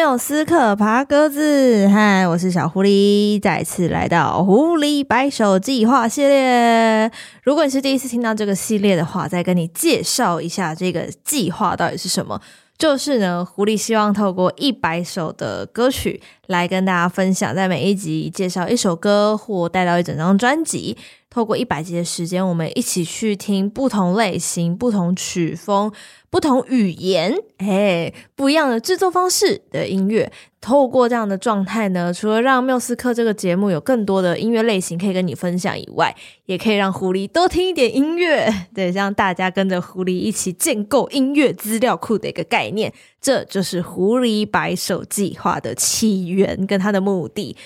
[0.00, 7.12] 缪斯克爬格子，嗨，我是小狐狸，再次来到狐狸白手计划系列。
[7.42, 12.40] 如果你是第一次听到这个系列的话，再跟你介绍一下这个计划到底是什么。
[12.78, 20.96] 就是呢，狐狸希望透过一百首的歌曲来跟大家分享，在每一集介绍一首歌，或带到一整张专辑。
[21.30, 25.92] 透过一百集的时间，我们一起去听不同类型、不同曲风、
[26.28, 30.32] 不同语言，哎，不一样的制作方式的音乐。
[30.60, 36.14] 透过这样的状态呢，除了让缪斯克这个节目有更多的音乐类型可以跟你分享以外，
[36.46, 42.92] 也可以让狐狸多听一点音乐， 对，让大家跟着狐狸一起建构音乐资料库的一个概念。
[43.20, 47.56] 这就是狐狸白手计划的起源跟它的目的。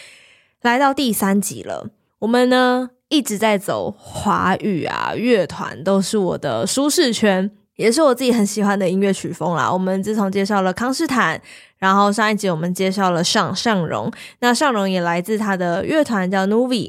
[0.61, 9.73] 来到第三集了，我们呢，一直在走华语啊，乐团都是我的舒适圈，也是我自己很喜欢的音乐曲风啦。
[9.73, 11.41] 我们自从介绍了康士坦，
[11.79, 16.89] 然后上一集我们介绍了尚尚荣，那尚荣也来自他的乐团叫 Nuvi。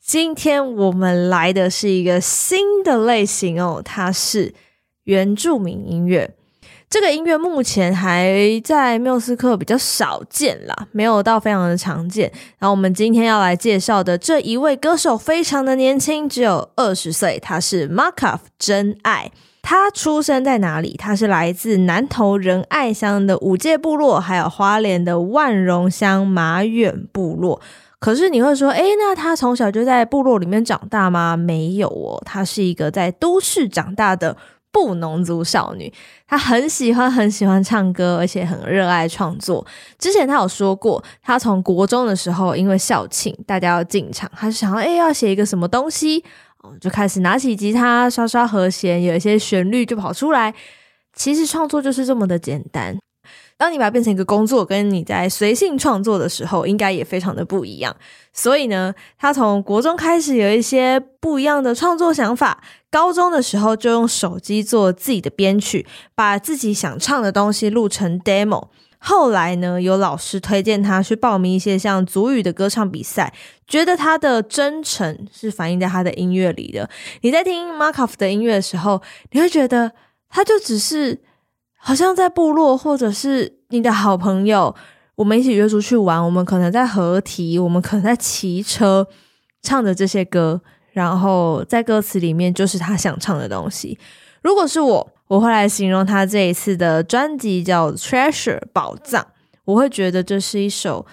[0.00, 4.54] 今天我们来的是一个新的类型哦，它是
[5.04, 6.34] 原住民音乐。
[6.90, 8.32] 这个音乐目前还
[8.64, 12.32] 在缪斯克比较少见啦，没有到非常的常见。
[12.58, 19.30] 然后我们今天要来介绍的这一位歌手非常的年轻，只有二十岁，他是 Makaf 真爱。
[19.60, 20.96] 他出生在哪里？
[20.96, 27.60] 他是来自南投仁爱乡的五界部落，还有花莲的万荣乡马远部落。
[27.98, 31.36] 可是你会说，诶，那他从小就在部落里面长大吗？
[31.36, 34.34] 没有哦，他是一个在都市长大的。
[34.78, 35.92] 布农族少女，
[36.28, 39.66] 她很喜欢很喜欢唱歌，而且很热爱创作。
[39.98, 46.22] 之前她有说过，她从国中的时候，因为校庆，大家要进场，她就想要，哎，要写一个什么东西，
[46.80, 50.54] 就开始拿起吉他刷刷和弦，有一些旋律就跑出来。
[51.14, 52.96] 其实创作就是这么的简单。
[53.58, 57.94] 当你把它变成一个工作，跟你在随性创作的时候，应该也非常的不一样。
[58.32, 68.68] 所以呢，他从国中开始有一些不一样的创作想法，高中的时候就用手机做自己的编曲，把自己想唱的东西录成 demo。
[69.00, 73.34] 后来呢，有老师推荐他去报名一些像族语的歌唱比赛，
[73.66, 76.88] 觉得他的真诚是反映在他的音乐里的。
[77.22, 79.02] 你在听 Makaf 的音乐的时候，
[79.32, 79.90] 你会觉得
[80.28, 81.22] 他就只是。
[81.88, 84.76] 好像在部落，或者是你的好朋友，
[85.14, 89.08] 我们一起约出去玩，我们可能在合体，我们可能在骑车，
[89.62, 90.60] 唱着这些歌，
[90.92, 93.98] 然后在歌词里面就是他想唱的东西。
[94.42, 99.26] 如果是我，我会来形容他这一次的专辑叫《Treasure》宝藏，
[99.64, 101.06] 我会觉得这是一首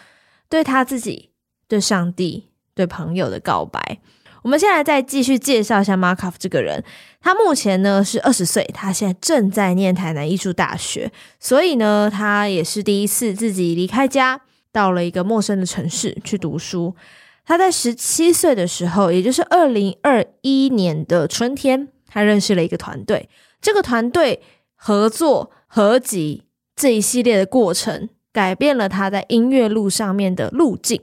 [0.49, 1.29] 对他自己、
[1.69, 3.99] 对上帝、对朋友的告白。
[4.45, 6.83] 我们现在再继续介绍一下 Markov 这个人。
[7.19, 14.39] 他目前呢是二十岁，他现在正在念台南艺术大学，所以呢，他也是第一次自己离开家，
[14.71, 16.95] 到了一个陌生的城市去读书。
[17.43, 23.27] 他在十七岁的时候，也就是二零二一年的春天，他认识了一个团队。
[23.59, 24.43] 这个团队
[24.75, 26.43] 合作合集
[26.75, 31.01] 这一系列的过程，改变了他在音乐路上面的路径。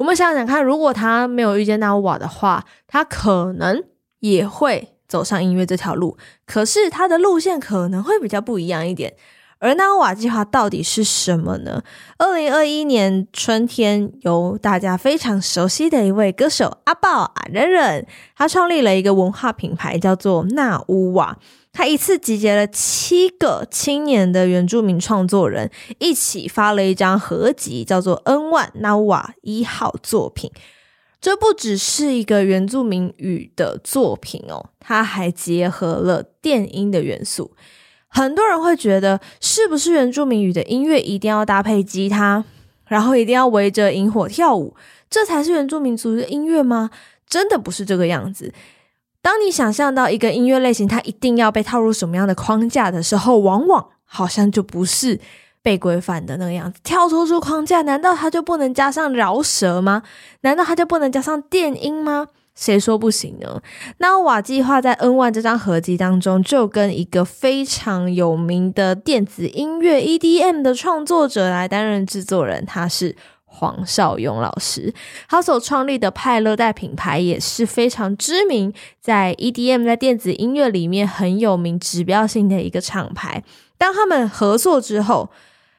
[0.00, 3.84] 我们想想看，如果他没有遇见那瓦的话，他可能
[4.20, 6.16] 也会走上音乐这条路。
[6.46, 9.14] 可是他的路线可能会比较不一样一点。
[9.60, 11.82] 而那瓦计划到底是什么呢？
[12.16, 21.38] 二零二一年春天，由大家非常熟悉的一位歌手阿爆阿忍忍，他创立了一个文化品牌，叫做纳乌瓦。
[21.72, 30.50] 他一次集结了七个青年的原住民创作人，一起发了一张合集，叫做《N 万那瓦一号作品》。
[31.20, 37.52] 这不只是一个原住民语的作品哦，它还结合了电音的元素。
[38.10, 42.44] 很多人会觉得，是不是原住民语的音乐一定要搭配吉他，
[42.86, 44.74] 然后一定要围着萤火跳舞，
[45.08, 46.90] 这才是原住民族的音乐吗？
[47.26, 48.52] 真的不是这个样子。
[49.22, 55.20] 当你想象到一个音乐类型，它一定要被套入什么样的框架的时候，往往好像就不是
[55.62, 56.80] 被规范的那个样子。
[56.82, 60.02] 跳脱出框架，难道它就不能加上饶舌吗？
[60.40, 62.28] 难道它就不能加上电音吗？
[62.60, 63.62] 谁说不行呢？
[63.96, 73.16] 那瓦计划在 N One 这张合辑当中，就跟一个非常有名的电子音乐 EDM 的创作者来担任制作人，他是。
[73.52, 74.94] 黄少勇老师，
[75.28, 83.42] 他所创立的派乐代品牌也是非常知名，在 EDM 在电子音乐里面很有名、指标性的一个厂牌。
[83.76, 85.30] 当他们合作之后，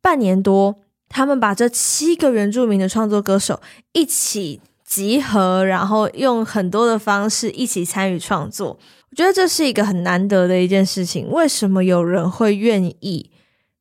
[0.01, 3.61] 半年多，他们把这七个原住民的创作歌手
[3.93, 4.59] 一起
[4.91, 8.77] 集合，然后用很多的方式一起参与创作。
[9.09, 11.31] 我觉得这是一个很难得的一件事情。
[11.31, 13.31] 为什么有人会愿意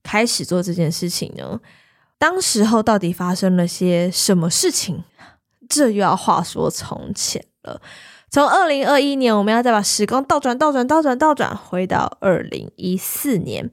[0.04, 1.60] 开始做这件事情呢？
[2.16, 5.02] 当时候到底发生了些什么事情？
[5.68, 7.82] 这又要话说从前了。
[8.30, 13.68] 从二零二一年，我们要再把时光倒转、倒转、倒转、倒转，回到二零一四年。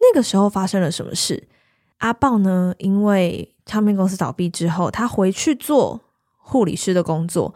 [0.00, 1.46] 那个时候发生了什么事？
[1.98, 2.74] 阿豹呢？
[2.78, 6.00] 因为唱片公司倒闭之后，他回去做
[6.42, 7.54] 护理师的工作。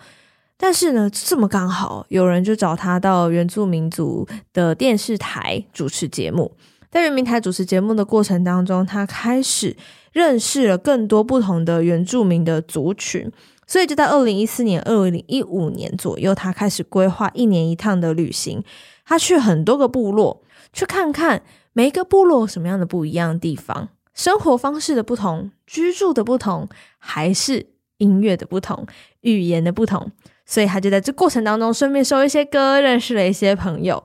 [0.56, 6.56] 但是呢，这么刚好有人就找他到原住民族的电视台主持节目。
[6.90, 9.76] 在原民台主持节目的过程当中，他开始
[10.12, 13.30] 认识了更多不同的原住民的族群。
[13.66, 18.62] 所以就在二零一四年、二零一五年左右，他开始规划一年一趟的旅行。
[19.04, 20.42] 他去很多个部落，
[20.72, 21.42] 去看看
[21.72, 26.68] 每一个部落什么样的不一样的地方，生活方式的不同，居住的不同，
[26.98, 27.66] 还是
[27.98, 28.86] 音乐的不同，
[29.22, 30.10] 语言的不同。
[30.44, 34.04] 所以他就在这过程当中，顺便收一些歌，认识了一些朋友。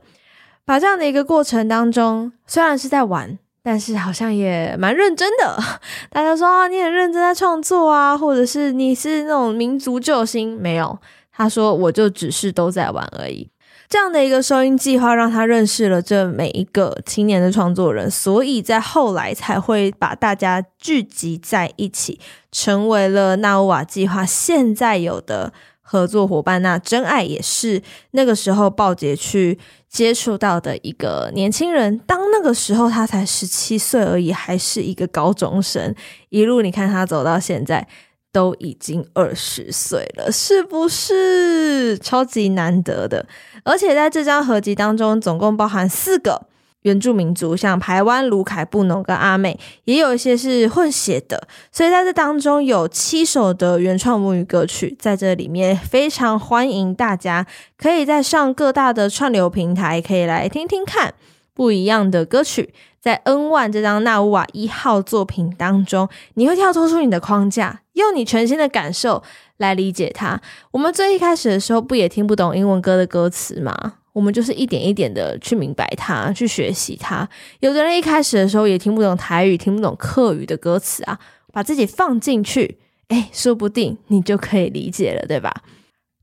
[0.65, 5.55] 把这样的一个过程当中，虽然是在玩，但是好像也蛮认真的。
[6.09, 10.59] 大家说啊，你很认真在创作啊，或者是你是那种民族救星？
[10.59, 10.97] 没有，
[11.31, 13.50] 他说我就只是都在玩而已。
[13.91, 22.17] 这样的一个收音计划，让他认识了这每一个青年的创作人，所以在后来才会把大家聚集在一起，
[22.53, 25.51] 成为了纳乌瓦计划现在有的
[25.81, 26.61] 合作伙伴。
[26.61, 29.59] 那真爱也是那个时候鲍杰去
[29.89, 35.93] 接触到的一个年轻人，当那个时候他才十七岁而已，还是一个高中生，
[36.29, 37.85] 一路你看他走到现在。
[38.31, 43.25] 都已经二十岁了，是不是超级难得的？
[43.63, 46.47] 而且在这张合集当中，总共包含四个
[46.83, 51.47] 原住民族，像台湾、卢凯、布农跟阿美，也有一些是混血的。
[51.71, 57.45] 所以在这当中有七首的原创母语歌曲，在这里面非常欢迎大家
[57.77, 61.13] 可以在上各大的串流平台可以来听听看
[61.53, 62.73] 不一样的歌曲。
[63.01, 69.23] 在 N1 这张纳乌瓦一号作品当中，你会跳脱出你的框架，用你全新的感受
[69.57, 70.39] 来理解它。
[70.69, 73.93] 我们最一开始的时候，不也听不懂英文歌的歌词吗？
[74.13, 77.27] 我们就是一点一点的去明白它，去学习它。
[77.61, 81.17] 有的人一开始的时候也听不懂台语，听不懂客语的歌词啊，
[81.51, 82.77] 把自己放进去，
[83.07, 85.51] 诶，说不定你就可以理解了，对吧？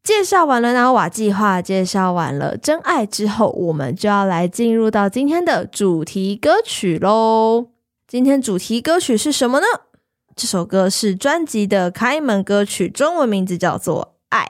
[0.08, 7.66] 介绍完了纳瓦计划，介绍完了真爱之后，我们就要来进入到今天的主题歌曲喽。
[8.06, 9.66] 今天主题歌曲是什么呢？
[10.34, 14.44] 这首歌是专辑的开门歌曲，中文名字叫做《爱》。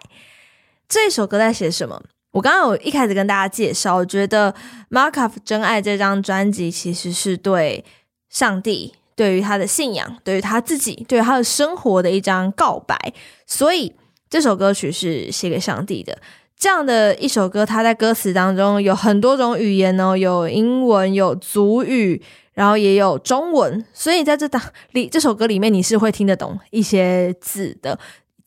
[0.88, 2.00] 这首歌在写什么？
[2.34, 4.54] 我刚刚有一开始跟大家介绍，我觉得
[4.90, 7.84] Markup 真爱这张专辑其实是对
[8.30, 13.12] 上帝、对于他的信仰、对于他自己、对于他的生活的一张告白，
[13.44, 13.96] 所以。
[14.30, 16.18] 这首歌曲是写给上帝的，
[16.56, 22.22] 这样的一首歌，它在歌词当中有很多种语言哦，有英文，有族语，
[22.54, 24.60] 然后也有中文，所以在这当
[24.92, 27.98] 里这首歌里面，你是会听得懂一些字的。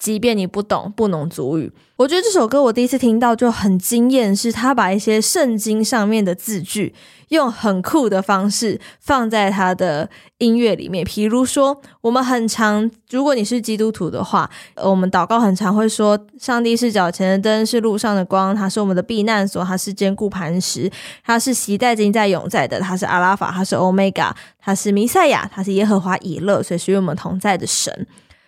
[0.02, 6.96] 即便你不懂布农族语，我觉得这首歌我第一次听到就很惊艳，是他把一些圣经上面的字句
[7.28, 11.06] 用很酷的方式放在他的音乐里面。
[11.06, 20.92] 比如说，我们很常，如果你是基督徒的话，我们祷告很常会说：“上帝是脚前的灯，是路上的光，他是我们的避难所，他是坚固磐石，
[21.24, 28.08] 他是昔在今在永在的，他是阿拉法，他是欧米伽，他是弥赛亚，他是耶和华以勒，所以是与我们同在的神。”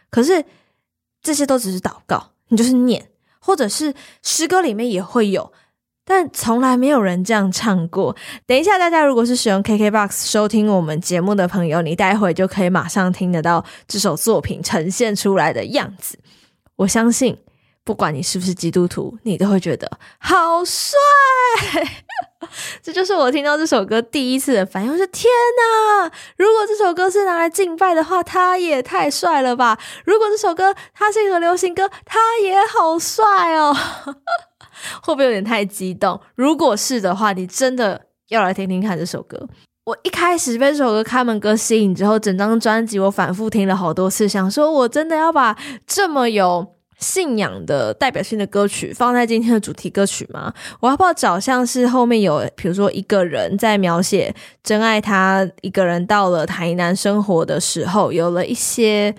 [0.09, 0.43] 可是。
[1.23, 5.51] 这些都只是祷告，你就是念，或者是诗歌里面也会有，
[6.05, 8.15] 但从来没有人这样唱过。
[8.45, 16.19] 等一下，大家如果是使用 KKBOX 收听我们节目的朋友，你待会就可以马上听得到这首作品呈现出来的样子。
[16.75, 17.37] 我相信，
[17.85, 20.97] 不管你是不是基督徒，你都会觉得好帅。
[22.81, 25.25] 这就是我听到这首歌第一次的反应，我说天
[25.57, 26.11] 哪！
[26.37, 29.79] 如果这首歌是拿来敬拜的话，他也太帅了吧！
[30.05, 33.75] 如果这首歌它是一首流行歌，他也好帅哦。
[35.01, 36.19] 会不会有点太激动？
[36.35, 39.47] 如果是的话，你真的要来听听看这首歌。
[39.85, 46.75] 我一开始被这首歌开门歌吸引之后，整张专辑我反复听了好多次，想说我真的要把这么有。
[47.03, 50.53] 信仰的代表性的歌曲放在今天的主题歌曲吗？
[50.79, 54.33] 我要不要找像是后面有，比如说一个人在描写
[54.63, 59.13] 真爱，他一个人到了台南生活的时候，有了一些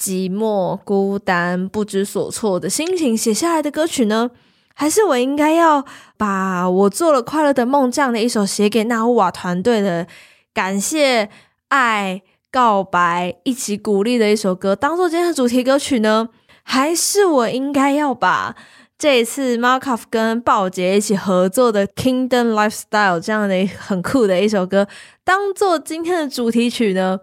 [0.00, 4.30] 寂寞、孤单、不知所措的心情写下来的歌曲呢？
[4.72, 5.84] 还是我应该要
[6.16, 10.06] 把我做了快乐的梦这样的一首写给纳乌瓦团队的
[10.54, 11.28] 感谢、
[11.68, 16.30] 爱、告白、一起鼓励的一首歌，当做今天的主题歌曲呢？
[16.72, 18.54] 还是我应该要把
[18.96, 24.86] 这一次 Markov 跟鲍杰一起合作的《Kingdom Lifestyle》这样的很酷的一首歌
[25.24, 27.18] 当做今天的主题曲呢？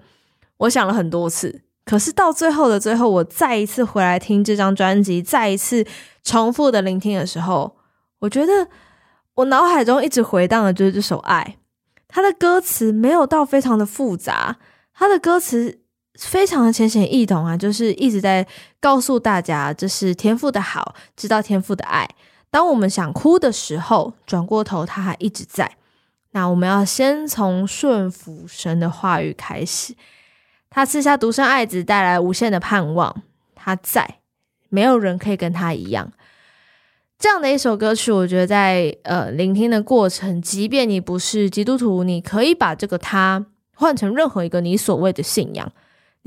[0.58, 5.86] 我想了很多次，可是到最后的最后，我再一次回来听这张专辑，再一次
[6.26, 7.78] 重复的聆听的时候，
[8.20, 8.68] 我觉得
[9.36, 11.56] 我脑海中一直回荡的就是这首《爱》，
[12.10, 14.58] 它的歌词没有到非常的复杂，
[14.94, 15.80] 它的歌词
[16.18, 18.46] 非常的浅显易懂啊，就是一直在
[18.80, 22.10] 告诉大家这是天赋的好，知道天赋的爱。
[22.50, 25.78] 当我们想哭的时候，转过头，他还一直在。
[26.32, 29.96] 那我们要先从顺服神的话语开始。
[30.70, 33.24] 他赐下独生爱子，带来无限的盼望。
[33.56, 34.20] 他在，
[34.70, 36.12] 没有人可以跟他一样。
[37.20, 45.72] 这样的一首歌曲，我觉得在呃聆听的过程，即便你不是基督徒，你可以把这个他换成任何一个你所谓的信仰。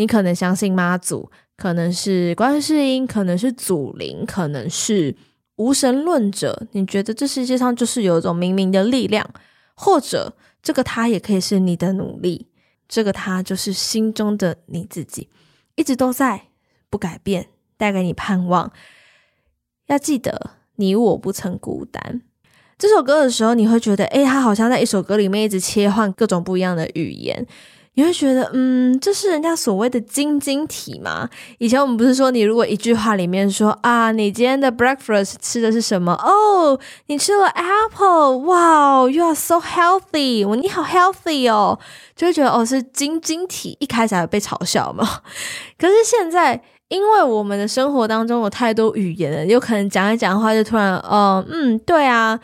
[0.01, 5.15] 你可能相信妈祖，可能是观世音，可能是祖灵，可能是。
[5.57, 9.29] 无神论者，你觉得这世界上就是有一种冥冥的力量，
[9.75, 12.47] 或者这个他也可以是你的努力，
[12.89, 15.29] 这个他就是心中的你自己，
[15.75, 16.45] 一直都在
[16.89, 18.73] 不改变，带给你盼望。
[19.89, 22.23] 要记得，你我不曾孤单。
[22.79, 27.47] 这首歌的时候，你会觉得，诶，他好像在一首歌里面一直切换各种不一样的语言。
[28.01, 31.29] 你会觉得，嗯，这是人家所谓的晶晶体吗？
[31.59, 36.15] 以前我们不是说，你如果一句话里面说啊，你今天的 breakfast 吃的是什么？
[36.15, 41.79] 哦，你吃了 apple，哇，you are so healthy，我你好 healthy 哦，
[42.17, 43.77] 就会觉得哦是晶晶体。
[43.81, 45.07] 一开始还被嘲笑嘛，
[45.77, 52.41] 可是现在，因为我们的生活当中有太多语言了，有可能讲一讲话就突然，哦，嗯，对啊，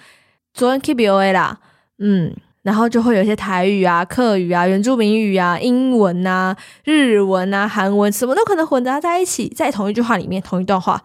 [0.53, 1.57] 昨天 keep your way 啦，
[1.99, 2.37] 嗯。
[2.67, 11.01] 然后就会有一些台语啊、客语啊、原住民语啊、英文啊、日文啊、韩文，什么都可能混杂在一起，在同一句话里面，同一段话。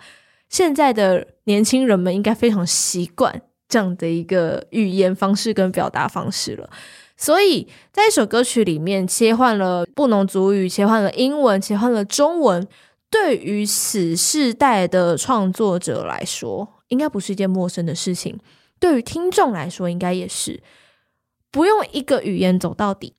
[0.50, 6.68] 现在的年轻人们应该非常习惯这样的一个语言方式跟表达方式了。
[7.16, 12.68] 所以在一首歌曲里面切换了布农族语，切换了英文，切换了中文，
[13.12, 18.40] 对于此世代的创作者来说，应该不是一件陌生的事情。
[18.80, 20.60] 对于听众来说，应该也是。
[21.52, 23.14] 不用一个语言走到底，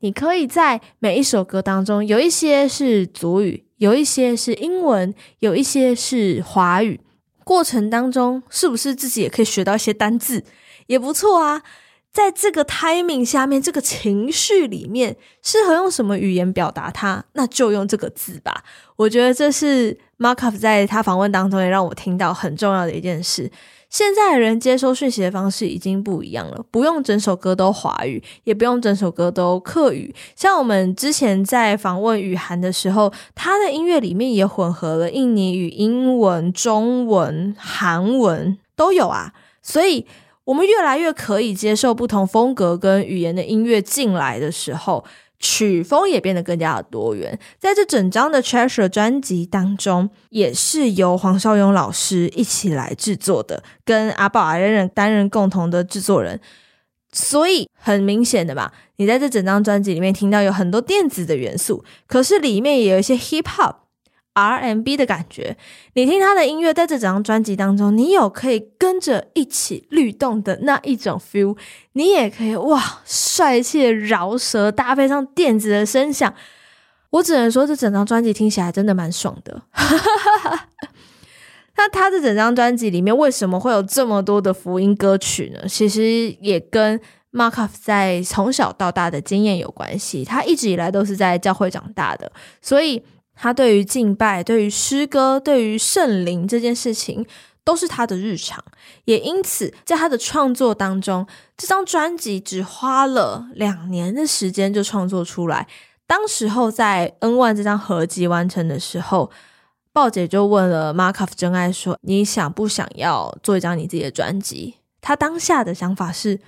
[0.00, 7.00] 你可以在每一首歌当中，有一些是族语，有一些是英文，有一些是华语。
[7.44, 10.44] 过程当中，是不是自己也可以学到一些单字？
[10.86, 11.62] 也不错啊。
[12.12, 18.62] 在这个 timing 下面，这个情绪里面，适合用什么语言表达它，那就用这个字吧。
[18.96, 23.50] 我觉得这是 Markup 在他访问当中也让我听到很重要的一件事。
[23.92, 30.14] 现在的人接收讯息的方式已经不一样了，不用整首歌都华语，也不用整首歌都客语。
[30.34, 39.34] 像我们之前在访问雨涵的时候，他的音乐里面也混合了印尼语、英文、中文、韩文都有啊。
[39.60, 40.06] 所以，
[40.44, 45.04] 我们越来越可以接受不同风格跟语言的音乐进来的时候。
[45.42, 56.40] 曲风也变得更加的多元，在这整张的 Treasure 专辑当中，也是由黄少勇老师一起来制作的，跟阿宝阿仁担任共同的制作人。
[57.12, 63.74] 所以很明显的吧，你在这整张专辑里面听到有很多电子的元素，可是里面也有一些 Hip Hop。
[64.34, 65.58] RMB 的感觉，
[65.92, 71.54] 你听他的音乐，在这整张专辑当中，你有可以跟着一起律动的那一种 feel，
[71.92, 76.32] 你也可以哇，帅气的饶舌搭配上电子的声响，
[77.10, 79.60] 我只能说这整张专辑听起来真的蛮爽的。
[81.76, 85.68] 那他这整张专辑里面为什么会有这么多的福音歌曲呢？
[85.68, 86.98] 其实也跟
[87.32, 93.02] Markup 在从小到大的经验有关系，他一直以来都是在教会长大的，所以。
[93.34, 97.26] 他对于敬拜、对于诗歌、对于圣灵这件事情，
[97.64, 98.62] 都是他的日常。
[99.04, 105.66] 也因此，在他的创作当中，这张专辑只花了两年的时间就创作出来。
[106.06, 109.30] 当时候在 N One 这张合辑完成的时候，
[109.92, 116.38] 鲍姐就问了 Markup 真爱说：“你想不想要做一张你自己的专辑？”他当下的想法是：“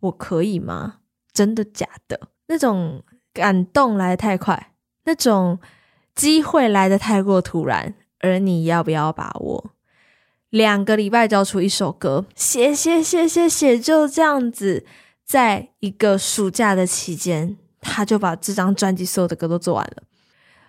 [0.00, 0.98] 我可以吗？
[1.32, 3.02] 真的假的？”那种
[3.34, 4.72] 感动来得太快，
[5.04, 5.58] 那种。
[6.18, 9.70] 机会来得太过突然，而你要不要把握？
[10.50, 14.84] 两个礼拜交出一首歌，写写写写写，就这样子，
[15.24, 20.02] 在一个暑假的期间，他就把这张专辑所有的歌都做完了。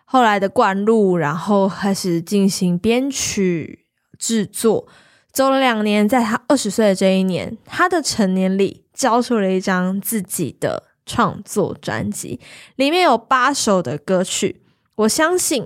[0.06, 3.88] 后来的灌录，然后开始进行编曲
[4.20, 4.88] 制作，
[5.32, 12.40] 走了两年，在他二十岁的这一年，他的成年礼交出了一张自己的创作专辑，
[12.76, 14.62] 里面有八首的歌曲。
[15.00, 15.66] 我相信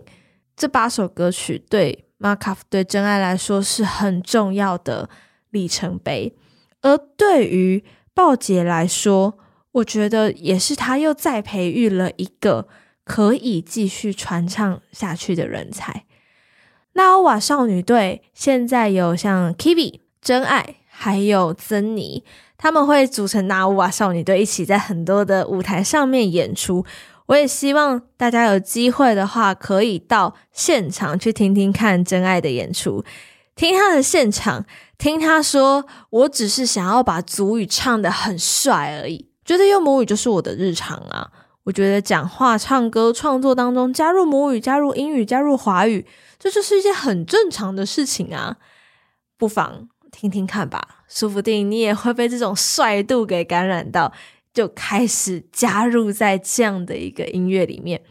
[0.56, 5.10] 这八首歌曲对 Markup 对真爱来说是很重要的
[5.50, 6.36] 里程碑，
[6.82, 9.40] 而对于鲍姐来说，
[9.72, 12.68] 我觉得也是他又再培育了一个
[13.04, 16.06] 可以继续传唱下去的人才。
[16.94, 22.24] 那欧瓦少女队现在有像 Kiwi、真爱，还有珍妮，
[22.56, 26.86] 他们会组成那欧瓦少女队，一起在很多的舞台上面演出。
[27.28, 33.04] 我也希望大家有机会的话，可以到现场去听听看真爱的演出，
[33.56, 34.66] 听他的现场，
[34.98, 41.30] 听他说：“我只是想要把族语唱得很帅而已。”觉得用母语就是我的日常啊。
[41.64, 46.06] 我觉得讲话、唱歌、创作当中加入母语、加入英语、加入华语，
[46.38, 48.58] 这就是一件很正常的事情啊。
[49.38, 54.12] 不妨听听看吧，说不定你也会被这种帅度给感染到，
[54.54, 58.02] 就开始加入在这样的一个音乐里面。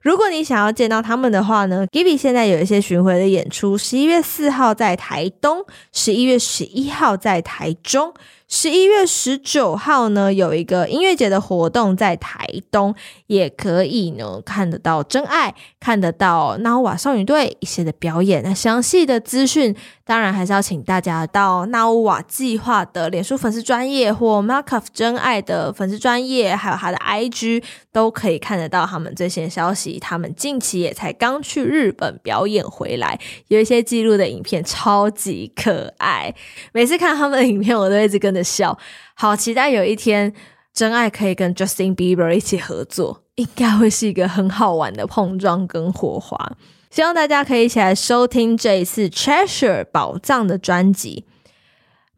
[0.00, 8.12] 如果你想要见到他们的话呢，Gibby 现在有一些巡回的演出，十一月四号在台东，十一月十一号在台中。
[8.54, 12.94] 十一月十九号呢，有一个音乐节的活动在台东，
[13.26, 18.42] 也可以呢看得到真爱，看得到纳乌瓦少女队一些的表演。
[18.42, 29.98] 那详细的资讯，当然还是要请大家到纳乌瓦计划的脸书粉丝专业或 Markup 真爱的粉丝专业，还有他的 IG，都可以看得到他们最新的消息。
[29.98, 33.18] 他们近期也才刚去日本表演回来，
[33.48, 36.34] 有一些记录的影片，超级可爱。
[36.74, 38.41] 每次看他们的影片，我都一直跟着。
[38.42, 38.78] 笑，
[39.14, 40.32] 好期待有一天
[40.72, 46.56] 真爱可以跟 Justin Bieber 一起合作，应该会是一个很好玩的碰撞跟火花。
[46.90, 51.24] 希望大家可以一起来收听这一次 Treasure 宝藏的专辑。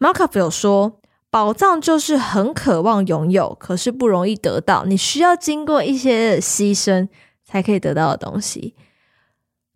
[0.01, 1.01] Markup 有说，
[1.31, 7.09] 宝藏就是很渴望拥有，可是不容易得到，你需要经过一些牺牲
[7.45, 8.75] 才可以得到的东西。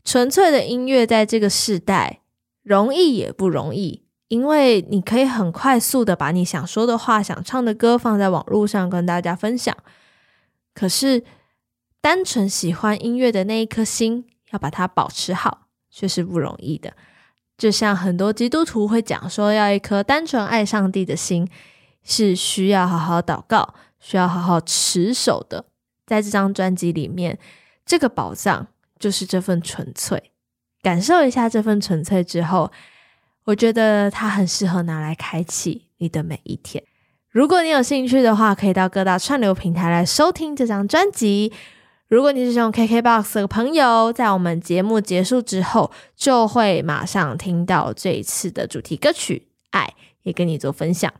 [0.05, 2.23] 纯粹的音乐在这个时代，
[2.63, 4.03] 容易也不容易。
[4.29, 9.75] 因为你可以很快速的把你想说的话、想唱的歌放在网络上跟大家分享，
[10.75, 11.25] 可是
[12.03, 16.93] 单纯喜欢音乐的那一颗心，要把它保持好，却是不容易的。
[17.57, 21.49] 就像很多基督徒会讲说，要一颗单纯爱上帝的心，
[22.05, 25.65] 是需要好好祷告、需要好好持守的。
[26.07, 27.39] 在这张专辑里面，
[27.87, 28.67] 这个宝藏
[28.99, 30.33] 就是这份纯粹。
[30.83, 32.71] 感受一下这份纯粹之后。
[33.49, 36.85] 我觉得它很适合拿来开启你的每一天。
[37.31, 41.51] 如果你有兴趣的话，可以到各大串流平台来收听这张专辑。
[42.09, 51.11] 如果你是用 KKBOX 的朋友，在我们节目结束之后，就会马上听到这一次的主题歌曲《爱》，也跟你做分享。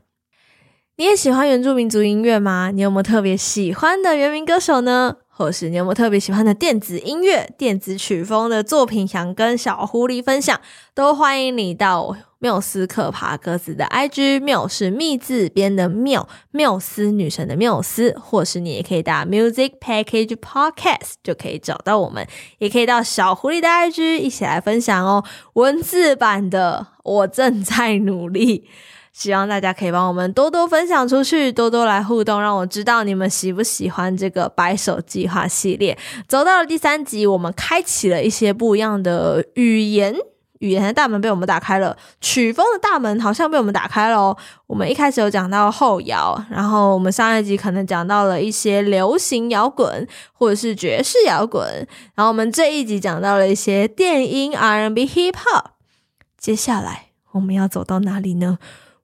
[0.97, 2.69] 你也喜欢原住民族音乐吗？
[2.69, 5.15] 你有没有特别喜欢的原民歌手呢？
[5.39, 10.59] 或是你有没有特别喜欢的电子音乐、电子曲风的作品，想跟小狐狸分享，
[10.93, 25.23] 都欢迎你到缪斯克爬格子的 IG，缪是密字边的缪，缪斯女神的缪斯，或是你也可以打 Music Package Podcast 就可以找到我们，也可以到小狐狸的 IG 一起来分享哦。
[25.53, 28.67] 文字版的我正在努力。
[29.11, 35.97] 希望大家可以帮我们多多分享出去，多多来互动，让我知道你们喜不喜欢这个白手计划系列。
[36.27, 40.15] 走到了第三集，我们开启了一些不一样的语言，
[40.59, 44.37] 语言的大门被我们打开了，曲风的大门好像被我们打开了哦。
[44.67, 51.65] 我们一开始有讲到后摇，然后我们上一集可能讲到了一些流行摇滚或者是爵士摇滚，
[52.15, 55.71] 然后我们这一集讲到了一些电音 R&B Hip Hop。
[56.37, 58.59] 接下来我们要走到哪里呢？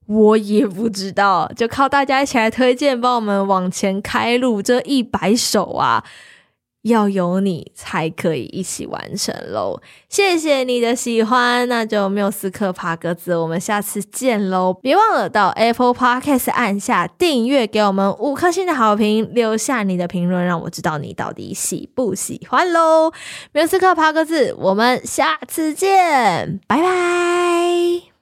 [0.06, 4.62] 我也不知道，就靠大家一起来推荐，帮我们往前开路。
[4.62, 6.04] 这一百首啊，
[6.82, 9.80] 要有你才可以一起完成喽。
[10.08, 14.72] 谢谢你的喜欢，那就缪斯克爬格子，我们下次见喽！
[14.72, 23.12] 别忘了到 Apple Podcast 按下订阅，给我们五颗星的好评，留下你的评论，让我知道你到底喜不喜欢喽。
[23.52, 28.15] 缪斯克爬格子，我们下次见，拜拜。